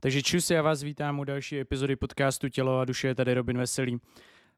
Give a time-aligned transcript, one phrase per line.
[0.00, 3.58] Takže čus, já vás vítám u další epizody podcastu Tělo a duše, je tady Robin
[3.58, 3.98] Veselý.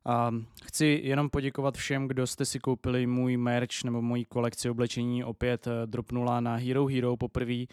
[0.04, 0.30] A
[0.64, 5.24] chci jenom poděkovat všem, kdo jste si koupili můj merch nebo moji kolekci oblečení.
[5.24, 7.64] Opět eh, dropnula na Hero Hero poprvé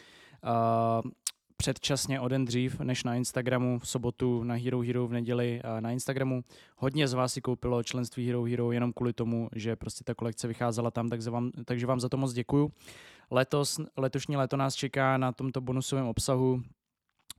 [1.57, 5.91] předčasně o den dřív než na Instagramu v sobotu na Hero Hero v neděli na
[5.91, 6.43] Instagramu.
[6.77, 10.47] Hodně z vás si koupilo členství Hero Hero jenom kvůli tomu, že prostě ta kolekce
[10.47, 12.71] vycházela tam, takže vám, takže vám za to moc děkuju.
[13.31, 16.63] Letos, letošní léto nás čeká na tomto bonusovém obsahu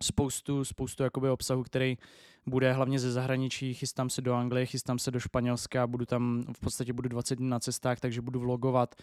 [0.02, 1.98] spoustu, spoustu jakoby obsahu, který
[2.46, 6.60] bude hlavně ze zahraničí, chystám se do Anglie, chystám se do Španělska, budu tam, v
[6.60, 8.94] podstatě budu 20 dní na cestách, takže budu vlogovat,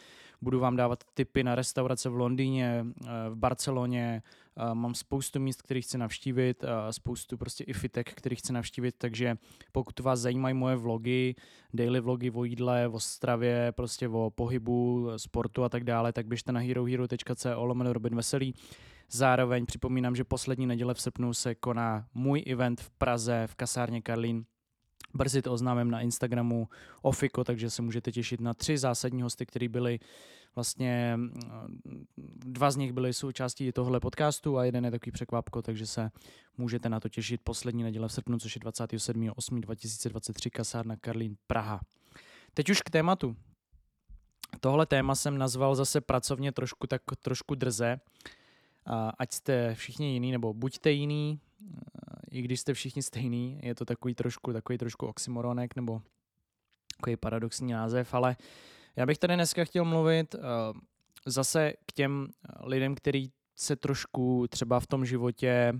[0.42, 4.24] budu vám dávat tipy na restaurace v Londýně, eh, v Barceloně,
[4.58, 9.38] eh, mám spoustu míst, které chci navštívit, spoustu prostě i fitek, který chci navštívit, takže
[9.72, 11.36] pokud vás zajímají moje vlogy,
[11.74, 16.52] daily vlogy o jídle, o stravě, prostě o pohybu, sportu a tak dále, tak běžte
[16.52, 18.54] na herohero.co lomeno Robin Veselý.
[19.12, 24.02] Zároveň připomínám, že poslední neděle v srpnu se koná můj event v Praze v kasárně
[24.02, 24.46] Karlín.
[25.14, 26.68] Brzy to oznámím na Instagramu
[27.02, 30.00] Ofiko, takže se můžete těšit na tři zásadní hosty, kteří byli
[30.56, 31.20] vlastně,
[32.18, 36.12] dva z nich byly součástí tohle podcastu a jeden je takový překvapko, takže se
[36.58, 41.82] můžete na to těšit poslední neděle v srpnu, což je 27.8.2023, kasárna Karlín Praha.
[42.54, 43.36] Teď už k tématu.
[44.60, 48.00] Tohle téma jsem nazval zase pracovně trošku tak trošku drze,
[49.20, 51.40] ať jste všichni jiný, nebo buďte jiný,
[52.32, 56.02] i když jste všichni stejný, je to takový trošku, takový trošku oxymoronek, nebo
[56.98, 58.36] takový paradoxní název, ale
[58.96, 60.36] já bych tady dneska chtěl mluvit
[61.26, 62.28] zase k těm
[62.64, 65.74] lidem, kteří se trošku třeba v tom životě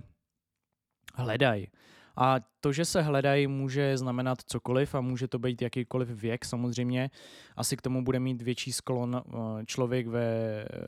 [1.14, 1.68] hledají.
[2.16, 7.10] A to, že se hledají, může znamenat cokoliv a může to být jakýkoliv věk samozřejmě.
[7.56, 10.24] Asi k tomu bude mít větší sklon eh, člověk ve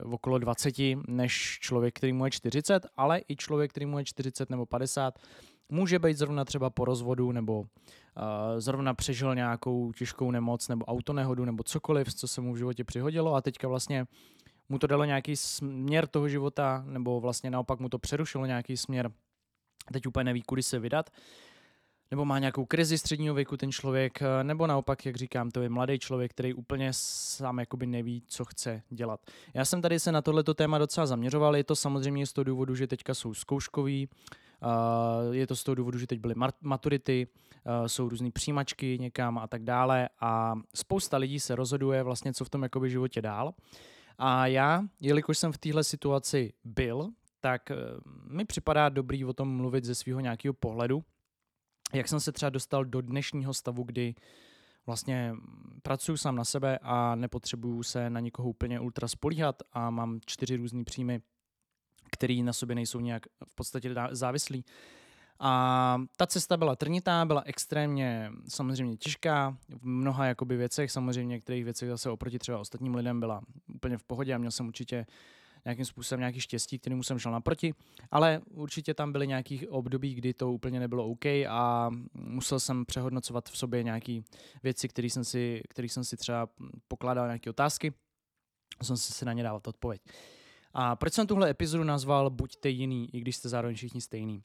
[0.05, 0.75] v okolo 20
[1.09, 5.19] než člověk, který mu je 40, ale i člověk, který mu je 40 nebo 50
[5.69, 7.67] může být zrovna třeba po rozvodu nebo uh,
[8.59, 13.34] zrovna přežil nějakou těžkou nemoc nebo autonehodu nebo cokoliv, co se mu v životě přihodilo
[13.34, 14.06] a teďka vlastně
[14.69, 19.11] mu to dalo nějaký směr toho života nebo vlastně naopak mu to přerušilo nějaký směr
[19.93, 21.11] teď úplně neví, kudy se vydat,
[22.11, 25.99] nebo má nějakou krizi středního věku ten člověk, nebo naopak, jak říkám, to je mladý
[25.99, 29.21] člověk, který úplně sám jakoby neví, co chce dělat.
[29.55, 32.75] Já jsem tady se na tohleto téma docela zaměřoval, je to samozřejmě z toho důvodu,
[32.75, 34.09] že teďka jsou zkouškový,
[35.31, 37.27] je to z toho důvodu, že teď byly maturity,
[37.87, 42.51] jsou různé přijímačky někam a tak dále a spousta lidí se rozhoduje vlastně, co v
[42.51, 43.55] tom jakoby životě dál.
[44.19, 47.09] A já, jelikož jsem v téhle situaci byl,
[47.47, 47.77] tak eh,
[48.31, 51.05] mi připadá dobrý o tom mluvit ze svého nějakého pohledu.
[51.95, 54.15] Jak jsem se třeba dostal do dnešního stavu, kdy
[54.87, 55.34] vlastně
[55.83, 60.56] pracuji sám na sebe a nepotřebuju se na nikoho úplně ultra spolíhat a mám čtyři
[60.56, 61.21] různé příjmy,
[62.11, 64.65] které na sobě nejsou nějak v podstatě závislí.
[65.41, 71.65] A ta cesta byla trnitá, byla extrémně samozřejmě těžká v mnoha jakoby věcech, samozřejmě některých
[71.65, 73.41] věcech zase oproti třeba ostatním lidem byla
[73.75, 75.06] úplně v pohodě a měl jsem určitě
[75.66, 77.75] nějakým způsobem nějaký štěstí, kterým jsem šel naproti,
[78.10, 83.49] ale určitě tam byly nějaký období, kdy to úplně nebylo OK a musel jsem přehodnocovat
[83.49, 84.21] v sobě nějaké
[84.62, 86.49] věci, které jsem, si, který jsem si třeba
[86.88, 87.93] pokládal nějaké otázky
[88.78, 90.03] a jsem si na ně dával odpověď.
[90.72, 94.43] A proč jsem tuhle epizodu nazval Buďte jiný, i když jste zároveň všichni stejný?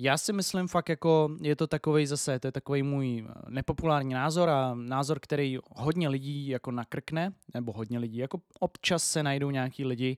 [0.00, 4.50] Já si myslím fakt jako, je to takový zase, to je takový můj nepopulární názor
[4.50, 9.84] a názor, který hodně lidí jako nakrkne, nebo hodně lidí, jako občas se najdou nějaký
[9.84, 10.16] lidi,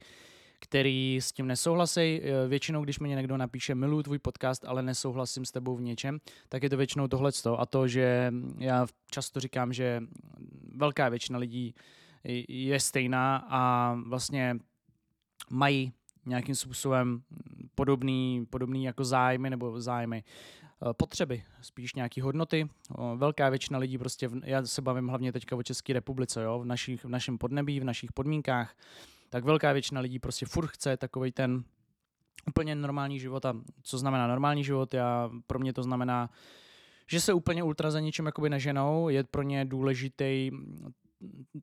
[0.60, 2.00] který s tím nesouhlasí.
[2.00, 6.20] Eh, většinou, když mi někdo napíše, miluji tvůj podcast, ale nesouhlasím s tebou v něčem,
[6.48, 10.02] tak je to většinou tohle a to, že já často říkám, že
[10.74, 11.74] velká většina lidí
[12.48, 14.56] je stejná a vlastně
[15.50, 15.92] mají
[16.26, 17.22] nějakým způsobem
[17.74, 22.68] podobný, podobný jako zájmy nebo zájmy eh, potřeby, spíš nějaký hodnoty.
[23.16, 27.04] Velká většina lidí prostě, já se bavím hlavně teďka o České republice, jo, v, našich,
[27.04, 28.74] v našem podnebí, v našich podmínkách,
[29.30, 31.64] tak velká většina lidí prostě furt chce takový ten
[32.48, 33.46] úplně normální život.
[33.46, 34.94] A co znamená normální život?
[34.94, 36.30] Já, pro mě to znamená,
[37.06, 39.08] že se úplně ultra za ničem jakoby neženou.
[39.08, 40.50] Je pro ně důležitý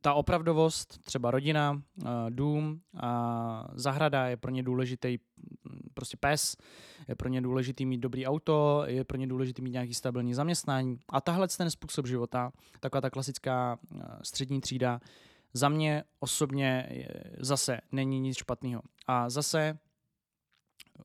[0.02, 1.82] ta opravdovost, třeba rodina,
[2.30, 5.18] dům, a zahrada je pro ně důležitý
[5.94, 6.58] prostě pes,
[7.08, 11.00] je pro ně důležitý mít dobrý auto, je pro ně důležitý mít nějaký stabilní zaměstnání.
[11.10, 13.80] A tahle ten způsob života, taková ta klasická
[14.24, 15.00] střední třída,
[15.54, 16.90] za mě osobně
[17.40, 18.82] zase není nic špatného.
[19.08, 19.80] A zase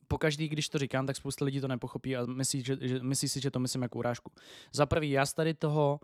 [0.09, 3.41] pokaždý, když to říkám, tak spousta lidí to nepochopí a myslí, že, že, myslí si,
[3.41, 4.33] že to myslím jako urážku.
[4.73, 6.00] Za prvý, já z tady toho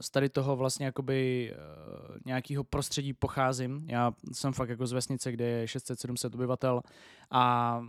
[0.00, 3.84] z tady toho vlastně jakoby uh, nějakého prostředí pocházím.
[3.86, 6.82] Já jsem fakt jako z vesnice, kde je 600-700 obyvatel
[7.30, 7.84] a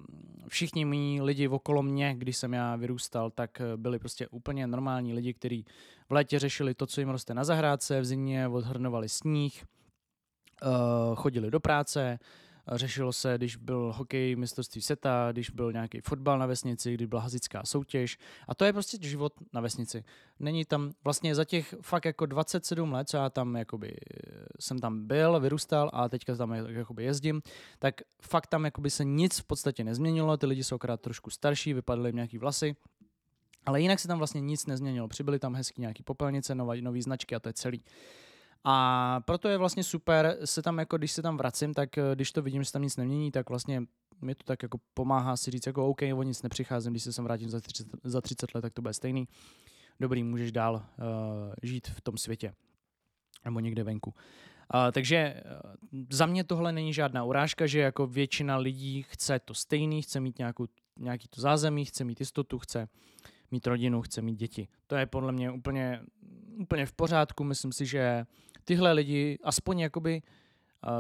[0.47, 5.33] všichni mý lidi okolo mě, když jsem já vyrůstal, tak byli prostě úplně normální lidi,
[5.33, 5.65] kteří
[6.09, 9.65] v létě řešili to, co jim roste na zahrádce, v zimě odhrnovali sníh,
[10.63, 12.19] uh, chodili do práce,
[12.71, 17.21] Řešilo se, když byl hokej mistrovství seta, když byl nějaký fotbal na vesnici, když byla
[17.21, 18.17] hazická soutěž.
[18.47, 20.03] A to je prostě život na vesnici.
[20.39, 23.95] Není tam vlastně za těch fakt jako 27 let, co já tam jakoby,
[24.59, 27.41] jsem tam byl, vyrůstal a teďka tam jakoby jezdím,
[27.79, 30.37] tak fakt tam jakoby se nic v podstatě nezměnilo.
[30.37, 32.75] Ty lidi jsou akorát trošku starší, vypadaly nějaký vlasy.
[33.65, 35.07] Ale jinak se tam vlastně nic nezměnilo.
[35.07, 37.83] Přibyly tam hezký nějaký popelnice, nové značky a to je celý.
[38.63, 42.31] A proto je vlastně super se tam, jako když se tam vracím, tak eh, když
[42.31, 43.83] to vidím, že se tam nic nemění, tak vlastně
[44.21, 47.23] mi to tak jako pomáhá si říct, jako OK, o nic nepřicházím, když se sem
[47.23, 49.27] vrátím za 30, za 30 let, tak to bude stejný.
[49.99, 52.53] Dobrý, můžeš dál uh, žít v tom světě.
[53.45, 54.09] Nebo někde venku.
[54.73, 55.43] Uh, takže
[55.93, 60.19] uh, za mě tohle není žádná urážka, že jako většina lidí chce to stejný, chce
[60.19, 60.67] mít nějakou,
[60.99, 62.87] nějaký to zázemí, chce mít jistotu, chce
[63.51, 64.67] mít rodinu, chce mít děti.
[64.87, 66.01] To je podle mě úplně,
[66.57, 67.43] úplně v pořádku.
[67.43, 68.25] Myslím si, že
[68.63, 70.21] tyhle lidi aspoň jakoby,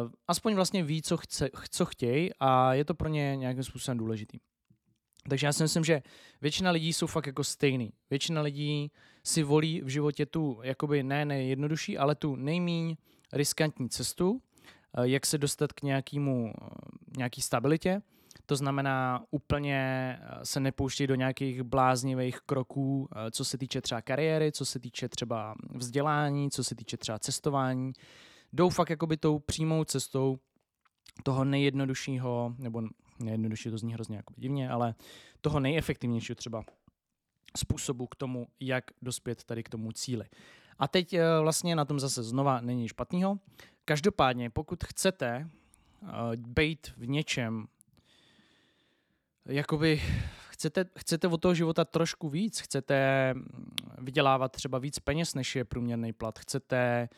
[0.01, 3.97] uh, aspoň vlastně ví, co, chce, co chtějí a je to pro ně nějakým způsobem
[3.97, 4.39] důležitý.
[5.29, 6.01] Takže já si myslím, že
[6.41, 7.93] většina lidí jsou fakt jako stejný.
[8.09, 8.91] Většina lidí
[9.23, 12.95] si volí v životě tu, jakoby ne nejjednodušší, ale tu nejmíň
[13.33, 14.41] riskantní cestu,
[15.01, 16.53] jak se dostat k nějakému,
[17.17, 18.01] nějaký stabilitě,
[18.45, 19.77] to znamená, úplně
[20.21, 24.79] eh, se nepouštějí do nějakých bláznivých kroků, eh, co se týče třeba kariéry, co se
[24.79, 27.93] týče třeba vzdělání, co se týče třeba cestování.
[28.53, 30.39] Jdou fakt jakoby tou přímou cestou
[31.23, 32.81] toho nejjednoduššího, nebo
[33.19, 34.95] nejjednodušší to zní hrozně jako divně, ale
[35.41, 36.63] toho nejefektivnějšího třeba
[37.57, 40.25] způsobu k tomu, jak dospět tady k tomu cíli.
[40.79, 43.39] A teď eh, vlastně na tom zase znova není špatného.
[43.85, 45.49] Každopádně, pokud chcete
[46.35, 47.67] být v něčem
[49.49, 50.01] jakoby
[50.49, 53.43] chcete, chcete od toho života trošku víc, chcete mm,
[53.97, 57.09] vydělávat třeba víc peněz, než je průměrný plat, chcete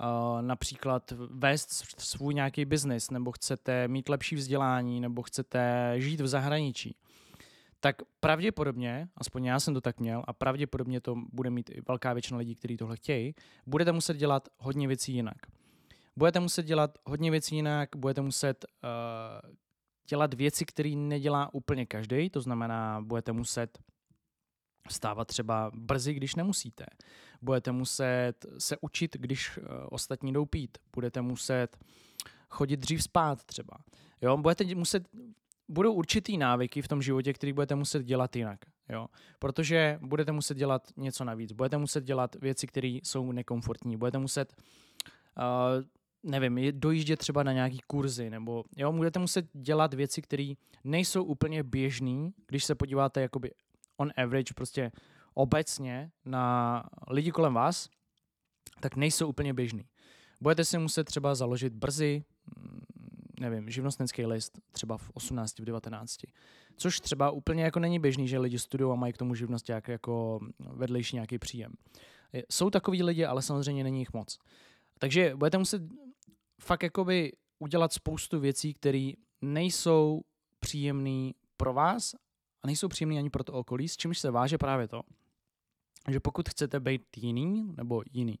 [0.00, 1.70] uh, například vést
[2.00, 6.96] svůj nějaký biznis, nebo chcete mít lepší vzdělání, nebo chcete žít v zahraničí,
[7.80, 12.12] tak pravděpodobně, aspoň já jsem to tak měl, a pravděpodobně to bude mít i velká
[12.12, 13.34] většina lidí, kteří tohle chtějí,
[13.66, 15.38] budete muset dělat hodně věcí jinak.
[16.16, 18.64] Budete muset dělat hodně věcí jinak, budete muset
[19.44, 19.50] uh,
[20.08, 23.78] dělat věci, které nedělá úplně každý, to znamená, budete muset
[24.88, 26.86] vstávat třeba brzy, když nemusíte.
[27.42, 30.78] Budete muset se učit, když uh, ostatní jdou pít.
[30.94, 31.78] Budete muset
[32.50, 33.78] chodit dřív spát třeba.
[34.22, 35.08] Jo, budete muset,
[35.68, 38.60] budou určitý návyky v tom životě, který budete muset dělat jinak.
[38.88, 39.08] Jo?
[39.38, 41.52] Protože budete muset dělat něco navíc.
[41.52, 43.96] Budete muset dělat věci, které jsou nekomfortní.
[43.96, 44.54] Budete muset
[45.36, 45.84] uh,
[46.22, 50.52] nevím, dojíždět třeba na nějaký kurzy, nebo jo, budete muset dělat věci, které
[50.84, 53.50] nejsou úplně běžné, když se podíváte jakoby
[53.96, 54.92] on average, prostě
[55.34, 57.88] obecně na lidi kolem vás,
[58.80, 59.84] tak nejsou úplně běžný.
[60.40, 62.24] Budete si muset třeba založit brzy,
[62.56, 62.80] mm,
[63.40, 66.20] nevím, živnostenský list, třeba v 18, v 19.
[66.76, 69.88] Což třeba úplně jako není běžný, že lidi studují a mají k tomu živnost jak,
[69.88, 71.72] jako vedlejší nějaký příjem.
[72.50, 74.38] Jsou takový lidi, ale samozřejmě není jich moc.
[74.98, 75.82] Takže budete muset
[76.60, 79.12] fakt jakoby udělat spoustu věcí, které
[79.42, 80.22] nejsou
[80.60, 82.14] příjemné pro vás
[82.62, 85.02] a nejsou příjemné ani pro to okolí, s čímž se váže právě to,
[86.10, 88.38] že pokud chcete být jiný nebo jiný,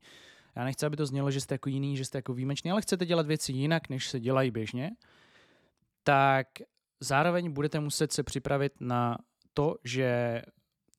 [0.56, 3.06] já nechci, aby to znělo, že jste jako jiný, že jste jako výjimečný, ale chcete
[3.06, 4.90] dělat věci jinak, než se dělají běžně,
[6.02, 6.46] tak
[7.00, 9.18] zároveň budete muset se připravit na
[9.54, 10.42] to, že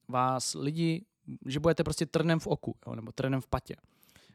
[0.08, 1.05] vás lidi,
[1.46, 3.75] že budete prostě trnem v oku, jo, nebo trnem v patě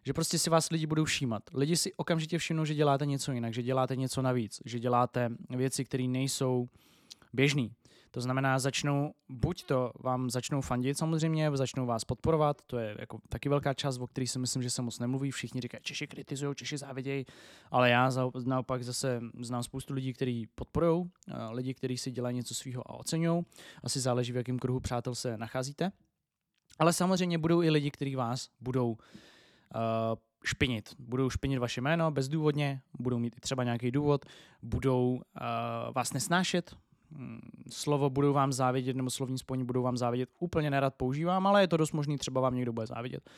[0.04, 1.42] že prostě si vás lidi budou všímat.
[1.54, 5.84] Lidi si okamžitě všimnou, že děláte něco jinak, že děláte něco navíc, že děláte věci,
[5.84, 6.68] které nejsou
[7.32, 7.68] běžné.
[8.10, 13.18] To znamená, začnou, buď to vám začnou fandit samozřejmě, začnou vás podporovat, to je jako
[13.28, 16.54] taky velká část, o které si myslím, že se moc nemluví, všichni říkají, Češi kritizují,
[16.54, 17.26] Češi závidějí,
[17.70, 18.10] ale já
[18.44, 21.10] naopak zase znám spoustu lidí, kteří podporují,
[21.50, 23.42] lidi, kteří si dělají něco svého a oceňují,
[23.82, 25.92] asi záleží, v jakém kruhu přátel se nacházíte.
[26.78, 28.96] Ale samozřejmě budou i lidi, kteří vás budou
[30.44, 30.94] špinit.
[30.98, 34.24] Budou špinit vaše jméno bezdůvodně, budou mít i třeba nějaký důvod,
[34.62, 35.20] budou uh,
[35.94, 36.76] vás nesnášet,
[37.12, 37.40] hmm,
[37.70, 41.68] slovo budou vám závidět, nebo slovní spojení budou vám závidět, úplně nerad používám, ale je
[41.68, 43.30] to dost možný, třeba vám někdo bude závidět.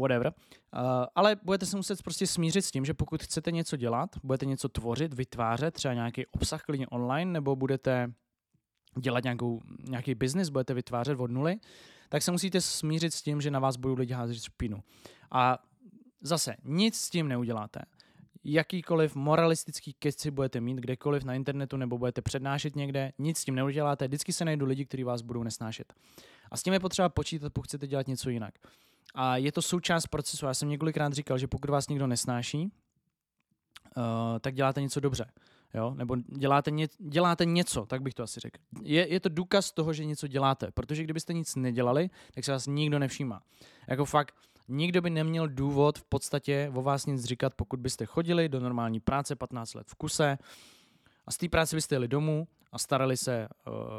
[0.00, 0.26] Whatever.
[0.26, 0.80] Uh,
[1.14, 4.68] ale budete se muset prostě smířit s tím, že pokud chcete něco dělat, budete něco
[4.68, 8.12] tvořit, vytvářet, třeba nějaký obsah klidně online, nebo budete
[9.00, 11.56] dělat nějakou, nějaký biznis, budete vytvářet od nuly,
[12.08, 14.82] tak se musíte smířit s tím, že na vás budou lidi házet špínu.
[15.30, 15.58] A
[16.20, 17.80] zase nic s tím neuděláte.
[18.44, 23.54] Jakýkoliv moralistický keci budete mít kdekoliv na internetu nebo budete přednášet někde, nic s tím
[23.54, 25.94] neuděláte, vždycky se najdou lidi, kteří vás budou nesnášet.
[26.50, 28.54] A s tím je potřeba počítat, pokud chcete dělat něco jinak.
[29.14, 30.46] A je to součást procesu.
[30.46, 32.72] Já jsem několikrát říkal, že pokud vás někdo nesnáší, uh,
[34.40, 35.26] tak děláte něco dobře.
[35.74, 35.94] Jo?
[35.94, 38.60] Nebo děláte, ně, děláte něco, tak bych to asi řekl.
[38.82, 42.66] Je, je to důkaz toho, že něco děláte, protože kdybyste nic nedělali, tak se vás
[42.66, 43.42] nikdo nevšímá.
[43.88, 44.34] Jako fakt,
[44.68, 49.00] nikdo by neměl důvod v podstatě o vás nic říkat, pokud byste chodili do normální
[49.00, 50.38] práce 15 let v kuse
[51.26, 53.48] a z té práce byste jeli domů a starali se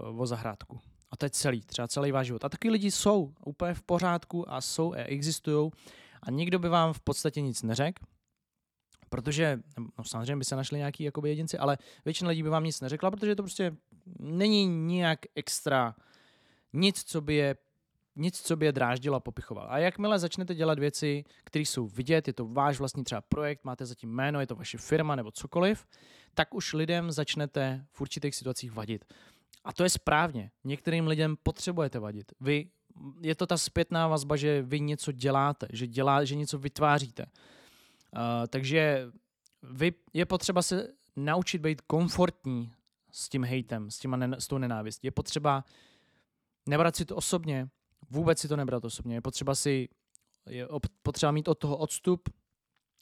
[0.09, 0.79] uh, o zahrádku.
[1.11, 2.45] A to je celý, třeba celý váš život.
[2.45, 5.71] A taky lidi jsou úplně v pořádku a jsou a existují
[6.23, 8.03] a nikdo by vám v podstatě nic neřekl,
[9.09, 12.81] protože, no samozřejmě by se našli nějaký jakoby jedinci, ale většina lidí by vám nic
[12.81, 13.75] neřekla, protože to prostě
[14.19, 15.95] není nijak extra
[16.73, 17.55] nic, co by je
[18.15, 19.67] nic, co by je dráždilo a popichoval.
[19.69, 23.85] A jakmile začnete dělat věci, které jsou vidět, je to váš vlastní třeba projekt, máte
[23.85, 25.85] zatím jméno, je to vaše firma nebo cokoliv,
[26.33, 29.05] tak už lidem začnete v určitých situacích vadit.
[29.63, 30.51] A to je správně.
[30.63, 32.31] Některým lidem potřebujete vadit.
[32.39, 32.69] Vy,
[33.21, 37.25] je to ta zpětná vazba, že vy něco děláte, že, dělá, že něco vytváříte.
[38.15, 39.11] Uh, takže
[39.71, 42.71] vy, je potřeba se naučit být komfortní
[43.11, 45.07] s tím hejtem, s, těma s tou nenávistí.
[45.07, 45.63] Je potřeba
[46.69, 47.69] nebrat si to osobně,
[48.09, 49.15] vůbec si to nebrat osobně.
[49.15, 49.89] Je potřeba si
[50.49, 50.67] je
[51.03, 52.29] potřeba mít od toho odstup,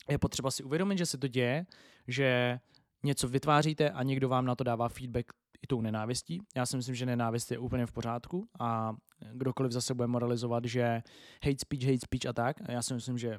[0.10, 1.66] je potřeba si uvědomit, že se to děje,
[2.08, 2.60] že
[3.04, 6.42] něco vytváříte a někdo vám na to dává feedback i tou nenávistí.
[6.56, 8.96] Já si myslím, že nenávist je úplně v pořádku a
[9.34, 11.04] kdokoliv zase bude moralizovat, že
[11.44, 13.38] hate speech, hate speech a tak, já si myslím, že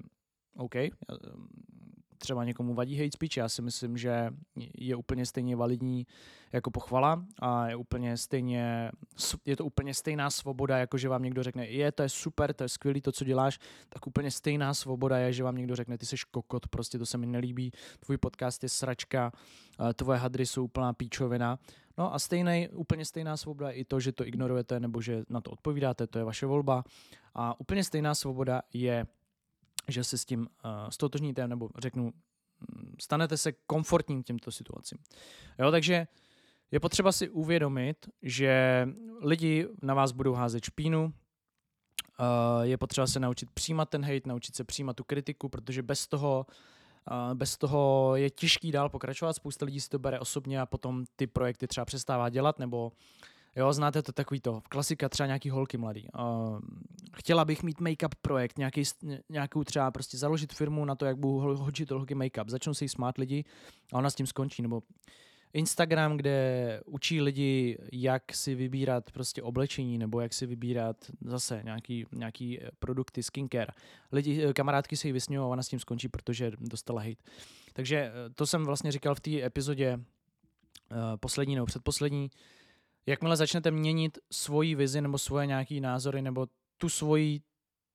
[0.57, 0.75] OK,
[2.25, 4.31] třeba někomu vadí hate speech, já si myslím, že
[4.79, 6.07] je úplně stejně validní
[6.53, 8.91] jako pochvala a je úplně stejně,
[9.47, 12.65] je to úplně stejná svoboda, jako že vám někdo řekne, je, to je super, to
[12.65, 16.07] je skvělý to, co děláš, tak úplně stejná svoboda je, že vám někdo řekne, ty
[16.07, 19.33] jsi kokot, prostě to se mi nelíbí, tvůj podcast je sračka,
[19.95, 21.59] tvoje hadry jsou úplná píčovina.
[21.99, 25.41] No a stejný, úplně stejná svoboda je i to, že to ignorujete nebo že na
[25.41, 26.85] to odpovídáte, to je vaše volba.
[27.35, 29.07] A úplně stejná svoboda je
[29.89, 34.99] že se s tím uh, stotožníte, nebo řeknu, mm, stanete se komfortním těmto situacím.
[35.59, 36.07] Jo, takže
[36.71, 38.87] je potřeba si uvědomit, že
[39.21, 41.13] lidi na vás budou házet špínu, uh,
[42.63, 46.47] je potřeba se naučit přijímat ten hate, naučit se přijímat tu kritiku, protože bez toho
[47.11, 51.05] uh, bez toho je těžký dál pokračovat, spousta lidí si to bere osobně a potom
[51.17, 52.93] ty projekty třeba přestává dělat, nebo
[53.57, 56.09] Jo, znáte to takový to, klasika třeba nějaký holky mladý.
[56.19, 56.59] Uh,
[57.17, 58.83] chtěla bych mít make-up projekt, nějaký,
[59.29, 62.49] nějakou třeba prostě založit firmu na to, jak budu hodit holky make-up.
[62.49, 63.45] Začnou se jí smát lidi
[63.93, 64.63] a ona s tím skončí.
[64.63, 64.83] Nebo
[65.55, 72.07] Instagram, kde učí lidi, jak si vybírat prostě oblečení nebo jak si vybírat zase nějaký,
[72.13, 73.73] nějaký eh, produkty, skincare.
[74.13, 77.23] Lidi, eh, kamarádky se jí vysmějí a ona s tím skončí, protože dostala hate.
[77.73, 82.31] Takže eh, to jsem vlastně říkal v té epizodě uh, poslední nebo předposlední,
[83.07, 86.47] jakmile začnete měnit svoji vizi nebo svoje nějaký názory nebo
[86.79, 87.41] tu svoji,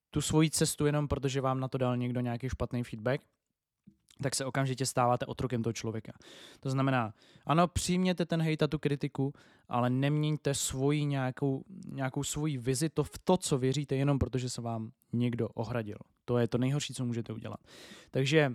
[0.10, 3.22] tu svoji cestu jenom protože vám na to dal někdo nějaký špatný feedback,
[4.24, 6.12] tak se okamžitě stáváte otrokem toho člověka.
[6.60, 7.14] To znamená,
[7.46, 9.34] ano, přijměte ten hejt a tu kritiku,
[9.68, 14.62] ale neměňte svoji nějakou, nějakou svoji vizi, to v to, co věříte, jenom protože se
[14.62, 15.98] vám někdo ohradil.
[16.26, 17.60] To je to nejhorší, co můžete udělat.
[18.12, 18.54] Takže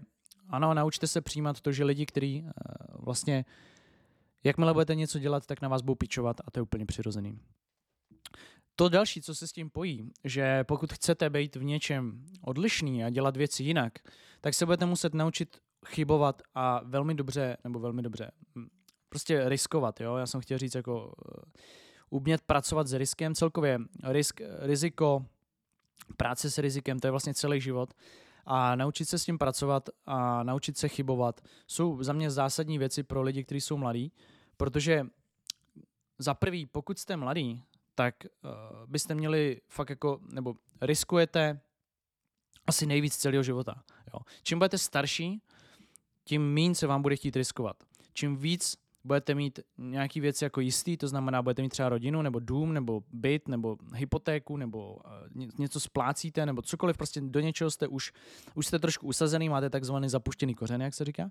[0.48, 2.50] ano, naučte se přijímat to, že lidi, kteří uh,
[3.04, 3.44] vlastně
[4.44, 7.38] Jakmile budete něco dělat, tak na vás budou pičovat a to je úplně přirozený.
[8.76, 13.10] To další, co se s tím pojí, že pokud chcete být v něčem odlišný a
[13.10, 13.98] dělat věci jinak,
[14.40, 18.68] tak se budete muset naučit chybovat a velmi dobře, nebo velmi dobře, hm,
[19.08, 20.16] prostě riskovat, jo?
[20.16, 21.42] Já jsem chtěl říct jako uh,
[22.10, 25.26] umět pracovat s riskem, celkově risk, riziko,
[26.16, 27.94] práce s rizikem, to je vlastně celý život
[28.46, 33.02] a naučit se s tím pracovat a naučit se chybovat jsou za mě zásadní věci
[33.02, 34.12] pro lidi, kteří jsou mladí,
[34.56, 35.06] protože
[36.18, 37.62] za prvý, pokud jste mladý,
[37.94, 38.50] tak uh,
[38.86, 41.60] byste měli fakt jako, nebo riskujete
[42.66, 43.82] asi nejvíc celého života.
[44.14, 44.20] Jo.
[44.42, 45.42] Čím budete starší,
[46.24, 47.84] tím méně se vám bude chtít riskovat.
[48.12, 52.38] Čím víc budete mít nějaký věci jako jistý, to znamená, budete mít třeba rodinu, nebo
[52.38, 57.88] dům, nebo byt, nebo hypotéku, nebo uh, něco splácíte, nebo cokoliv, prostě do něčeho jste
[57.88, 58.12] už,
[58.54, 61.30] už jste trošku usazený, máte takzvaný zapuštěný kořen, jak se říká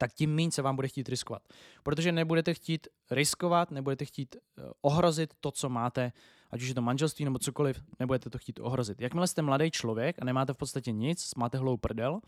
[0.00, 1.42] tak tím méně se vám bude chtít riskovat.
[1.82, 6.12] Protože nebudete chtít riskovat, nebudete chtít eh, ohrozit to, co máte,
[6.50, 9.00] ať už je to manželství nebo cokoliv, nebudete to chtít ohrozit.
[9.00, 12.20] Jakmile jste mladý člověk a nemáte v podstatě nic, máte hlou prdel,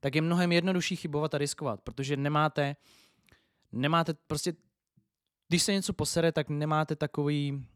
[0.00, 2.76] tak je mnohem jednodušší chybovat a riskovat, protože nemáte,
[3.72, 4.52] nemáte prostě,
[5.48, 7.66] když se něco posere, tak nemáte takový,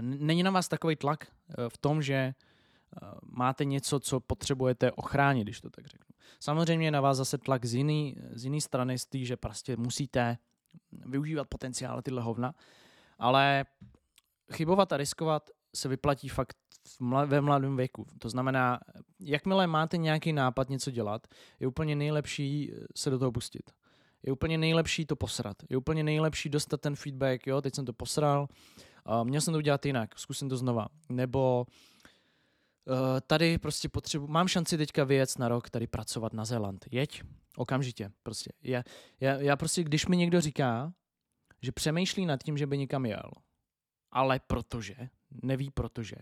[0.00, 1.32] není na vás takový tlak
[1.68, 2.34] v tom, že
[3.22, 6.13] máte něco, co potřebujete ochránit, když to tak řeknu.
[6.40, 10.38] Samozřejmě na vás zase tlak z jiné z jiný strany, z tý, že prostě musíte
[10.92, 12.54] využívat potenciál tyhle hovna,
[13.18, 13.64] ale
[14.52, 16.56] chybovat a riskovat se vyplatí fakt
[17.26, 18.06] ve mladém věku.
[18.18, 18.80] To znamená,
[19.20, 21.26] jakmile máte nějaký nápad něco dělat,
[21.60, 23.70] je úplně nejlepší se do toho pustit.
[24.22, 25.56] Je úplně nejlepší to posrat.
[25.70, 28.48] Je úplně nejlepší dostat ten feedback, jo, teď jsem to posral,
[29.08, 30.86] uh, měl jsem to udělat jinak, zkusím to znova.
[31.08, 31.74] Nebo uh,
[33.26, 36.84] tady prostě potřebuji, mám šanci teďka vyjet na rok tady pracovat na Zéland.
[36.90, 37.22] Jeď,
[37.56, 38.10] okamžitě.
[38.22, 38.50] Prostě.
[38.62, 38.82] Já,
[39.20, 40.92] já, já prostě, když mi někdo říká,
[41.62, 43.30] že přemýšlí nad tím, že by někam jel,
[44.10, 44.94] ale protože,
[45.42, 46.16] neví protože,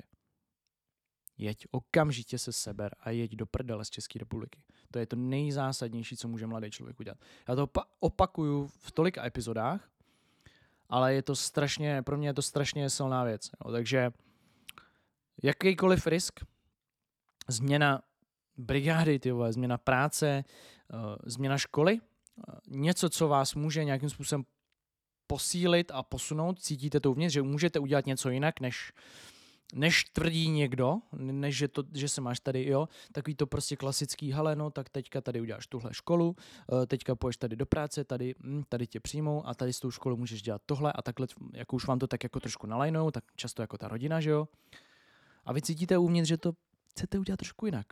[1.38, 4.64] jeď, okamžitě se seber a jeď do prdele z České republiky.
[4.90, 7.18] To je to nejzásadnější, co může mladý člověk udělat.
[7.48, 7.68] Já to
[8.00, 9.90] opakuju v tolika epizodách,
[10.88, 13.50] ale je to strašně, pro mě je to strašně silná věc.
[13.64, 13.72] Jo.
[13.72, 14.12] Takže
[15.42, 16.40] jakýkoliv risk,
[17.48, 18.02] změna
[18.56, 20.44] brigády, ty vole, změna práce,
[20.92, 24.44] uh, změna školy, uh, něco, co vás může nějakým způsobem
[25.26, 28.92] posílit a posunout, cítíte to uvnitř, že můžete udělat něco jinak, než
[29.74, 34.32] než tvrdí někdo, než že, to, že se máš tady, jo, takový to prostě klasický,
[34.32, 36.36] hele, no, tak teďka tady uděláš tuhle školu,
[36.82, 39.90] eh, teďka půjdeš tady do práce, tady, hm, tady tě přijmou a tady s tou
[39.90, 43.24] školou můžeš dělat tohle a takhle, jako už vám to tak jako trošku nalajnou, tak
[43.36, 44.48] často jako ta rodina, že jo.
[45.44, 46.52] A vy cítíte uvnitř, že to
[46.92, 47.86] chcete udělat trošku jinak.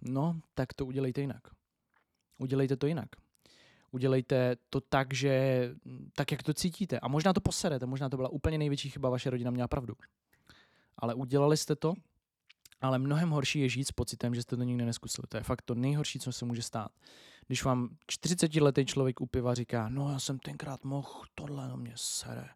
[0.00, 1.42] No, tak to udělejte jinak.
[2.38, 3.08] Udělejte to jinak.
[3.90, 5.74] Udělejte to tak, že
[6.16, 7.00] tak, jak to cítíte.
[7.00, 9.94] A možná to poserete, možná to byla úplně největší chyba, vaše rodina měla pravdu
[11.02, 11.94] ale udělali jste to,
[12.80, 15.26] ale mnohem horší je žít s pocitem, že jste to nikdy neskusili.
[15.28, 16.92] To je fakt to nejhorší, co se může stát.
[17.46, 21.92] Když vám 40-letý člověk u piva říká, no já jsem tenkrát mohl, tohle na mě
[21.96, 22.48] sere.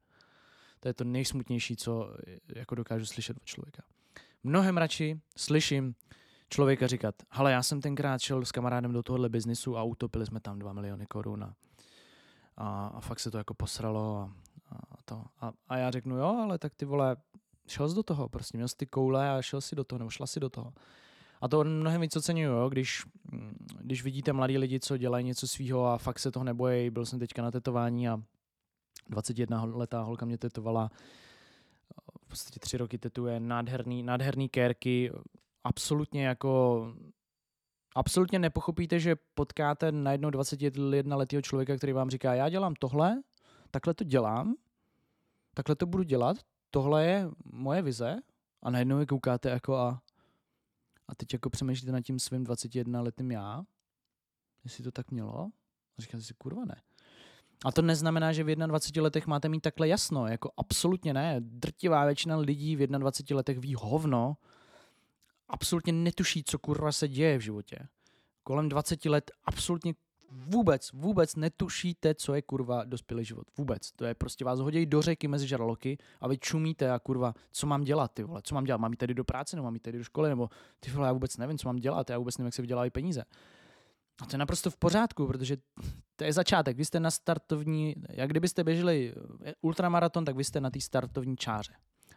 [0.81, 2.17] To je to nejsmutnější, co
[2.49, 3.83] jako dokážu slyšet od člověka.
[4.47, 5.95] Mnohem radši slyším
[6.51, 10.41] člověka říkat, hele, já jsem tenkrát šel s kamarádem do tohohle biznisu a utopili jsme
[10.41, 11.55] tam 2 miliony korun a,
[12.57, 14.31] a, a fakt se to jako posralo
[14.71, 15.25] a, a to.
[15.41, 17.17] A, a já řeknu, jo, ale tak ty vole,
[17.67, 20.11] šel jsi do toho, prostě měl jsi ty koule a šel si do toho, nebo
[20.11, 20.73] šla si do toho.
[21.41, 22.69] A to mnohem víc oceňuju, jo?
[22.69, 23.05] Když,
[23.81, 26.91] když vidíte mladí lidi, co dělají něco svýho a fakt se toho nebojí.
[26.91, 28.23] Byl jsem teďka na tetování a
[29.09, 30.91] 21 letá holka mě tetovala,
[32.39, 35.13] podstatě tři roky tetuje nádherný, nádherný kérky,
[35.65, 36.83] absolutně jako
[37.95, 43.23] absolutně nepochopíte, že potkáte najednou 21 letého člověka, který vám říká, já dělám tohle,
[43.71, 44.55] takhle to dělám,
[45.55, 46.37] takhle to budu dělat,
[46.71, 48.17] tohle je moje vize
[48.63, 50.03] a najednou je koukáte jako a,
[51.09, 53.65] a teď jako přemýšlíte nad tím svým 21 letým já,
[54.65, 55.51] jestli to tak mělo.
[55.99, 56.83] A říkáte si, kurva ne.
[57.65, 61.37] A to neznamená, že v 21 letech máte mít takhle jasno, jako absolutně ne.
[61.41, 64.37] Drtivá většina lidí v 21 letech ví hovno,
[65.49, 67.79] absolutně netuší, co kurva se děje v životě.
[68.43, 69.95] Kolem 20 let absolutně
[70.31, 73.47] vůbec, vůbec netušíte, co je kurva dospělý život.
[73.59, 73.93] Vůbec.
[73.93, 77.67] To je prostě vás hodí do řeky mezi žraloky a vy čumíte a kurva, co
[77.67, 79.83] mám dělat, ty vole, co mám dělat, mám jít tady do práce, nebo mám jít
[79.83, 82.47] tady do školy, nebo ty vole, já vůbec nevím, co mám dělat, já vůbec nevím,
[82.47, 83.25] jak se vydělávají peníze.
[84.23, 85.57] A to je naprosto v pořádku, protože
[86.17, 86.77] to je začátek.
[86.77, 89.15] Vy jste na startovní, jak kdybyste běželi
[89.61, 91.73] ultramaraton, tak vy jste na té startovní čáře.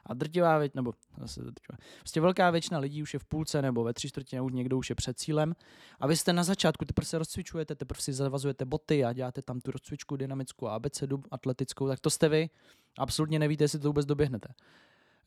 [0.06, 3.84] A drtivá většina, nebo zase drtivá, prostě velká většina lidí už je v půlce nebo
[3.84, 5.56] ve tři čtvrtině, už někdo už je před cílem.
[6.00, 9.62] A vy jste na začátku, teprve se rozcvičujete, teprve si zavazujete boty a děláte tam
[9.62, 12.50] tu rozcvičku dynamickou a abecedu atletickou, tak to jste vy.
[12.98, 14.54] Absolutně nevíte, jestli to vůbec doběhnete.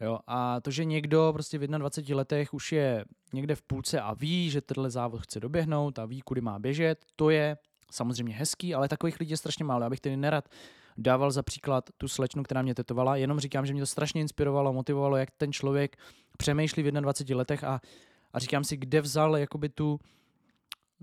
[0.03, 4.15] Jo, a to, že někdo prostě v 21 letech už je někde v půlce a
[4.15, 7.57] ví, že tenhle závod chce doběhnout a ví, kudy má běžet, to je
[7.93, 9.83] samozřejmě hezký, ale takových lidí je strašně málo.
[9.83, 10.49] Já bych tedy nerad
[10.97, 14.73] dával za příklad tu slečnu, která mě tetovala, jenom říkám, že mě to strašně inspirovalo,
[14.73, 15.97] motivovalo, jak ten člověk
[16.38, 17.81] přemýšlí v 21 letech a,
[18.33, 20.01] a říkám si, kde vzal jakoby tu,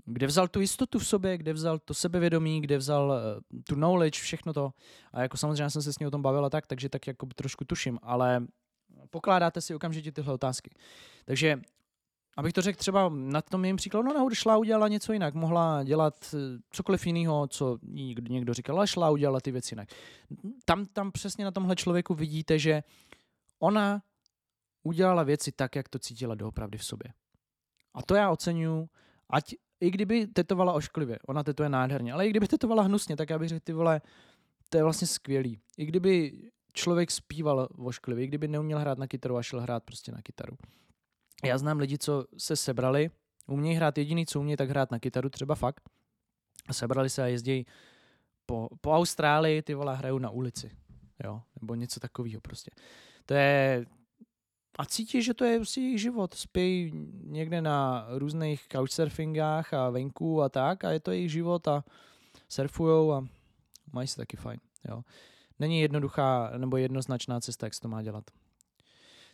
[0.04, 4.20] kde vzal tu jistotu v sobě, kde vzal to sebevědomí, kde vzal uh, tu knowledge,
[4.20, 4.72] všechno to.
[5.12, 7.64] A jako samozřejmě jsem se s ní o tom bavila tak, takže tak jako trošku
[7.64, 8.46] tuším, ale
[9.10, 10.70] pokládáte si okamžitě tyhle otázky.
[11.24, 11.60] Takže
[12.36, 16.34] abych to řekl třeba na tom mým příkladu, no, šla udělala něco jinak, mohla dělat
[16.34, 19.88] eh, cokoliv jiného, co někdo, někdo říkal, ale šla udělala ty věci jinak.
[20.64, 22.82] Tam, tam přesně na tomhle člověku vidíte, že
[23.58, 24.02] ona
[24.82, 27.12] udělala věci tak, jak to cítila doopravdy v sobě.
[27.94, 28.88] A to já oceňuju,
[29.30, 33.38] ať i kdyby tetovala ošklivě, ona tetuje nádherně, ale i kdyby tetovala hnusně, tak já
[33.38, 34.00] bych řekl, ty vole,
[34.68, 35.60] to je vlastně skvělý.
[35.78, 36.32] I kdyby
[36.72, 40.56] člověk zpíval ošklivě, i kdyby neuměl hrát na kytaru a šel hrát prostě na kytaru,
[41.44, 43.10] já znám lidi, co se sebrali,
[43.46, 45.90] umějí hrát jediný, co umějí, tak hrát na kytaru, třeba fakt.
[46.66, 47.66] A sebrali se a jezdí
[48.46, 50.70] po, po Austrálii, ty vole, hrajou na ulici.
[51.24, 52.70] Jo, nebo něco takového prostě.
[53.26, 53.86] To je,
[54.78, 56.34] a cítí, že to je prostě jejich život.
[56.34, 56.92] Spí
[57.24, 61.84] někde na různých couchsurfingách a venku a tak a je to jejich život a
[62.48, 63.26] surfujou a
[63.92, 64.60] mají se taky fajn.
[64.88, 65.02] Jo.
[65.60, 68.24] Není jednoduchá nebo jednoznačná cesta, jak se to má dělat.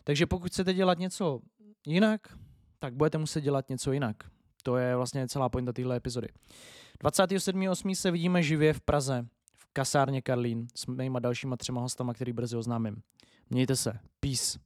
[0.03, 1.39] Takže pokud chcete dělat něco
[1.87, 2.21] jinak,
[2.79, 4.15] tak budete muset dělat něco jinak.
[4.63, 6.27] To je vlastně celá pointa téhle epizody.
[7.03, 7.95] 27.8.
[7.95, 12.57] se vidíme živě v Praze, v kasárně Karlín s mýma dalšíma třema hostama, který brzy
[12.57, 13.01] oznámím.
[13.49, 13.99] Mějte se.
[14.19, 14.59] Peace.